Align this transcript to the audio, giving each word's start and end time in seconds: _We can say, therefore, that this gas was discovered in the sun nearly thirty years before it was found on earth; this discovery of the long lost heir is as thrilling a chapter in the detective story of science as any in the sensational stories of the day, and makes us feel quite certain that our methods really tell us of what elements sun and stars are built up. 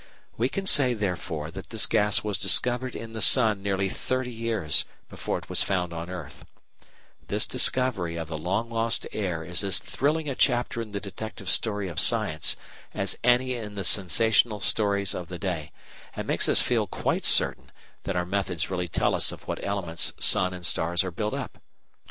_We 0.35 0.49
can 0.49 0.65
say, 0.65 0.95
therefore, 0.95 1.51
that 1.51 1.69
this 1.69 1.85
gas 1.85 2.23
was 2.23 2.39
discovered 2.39 2.95
in 2.95 3.11
the 3.11 3.21
sun 3.21 3.61
nearly 3.61 3.87
thirty 3.87 4.31
years 4.31 4.83
before 5.09 5.37
it 5.37 5.47
was 5.47 5.61
found 5.61 5.93
on 5.93 6.09
earth; 6.09 6.43
this 7.27 7.45
discovery 7.45 8.15
of 8.15 8.27
the 8.27 8.35
long 8.39 8.67
lost 8.71 9.05
heir 9.13 9.43
is 9.43 9.63
as 9.63 9.77
thrilling 9.77 10.27
a 10.27 10.33
chapter 10.33 10.81
in 10.81 10.89
the 10.89 10.99
detective 10.99 11.51
story 11.51 11.87
of 11.87 11.99
science 11.99 12.57
as 12.95 13.15
any 13.23 13.53
in 13.53 13.75
the 13.75 13.83
sensational 13.83 14.59
stories 14.59 15.13
of 15.13 15.27
the 15.27 15.37
day, 15.37 15.71
and 16.15 16.25
makes 16.25 16.49
us 16.49 16.63
feel 16.63 16.87
quite 16.87 17.23
certain 17.23 17.71
that 18.01 18.15
our 18.15 18.25
methods 18.25 18.71
really 18.71 18.87
tell 18.87 19.13
us 19.13 19.31
of 19.31 19.43
what 19.47 19.63
elements 19.63 20.13
sun 20.19 20.51
and 20.51 20.65
stars 20.65 21.03
are 21.03 21.11
built 21.11 21.35
up. 21.35 21.59